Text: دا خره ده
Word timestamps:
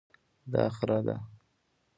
دا 0.51 0.63
خره 0.75 0.99
ده 1.05 1.15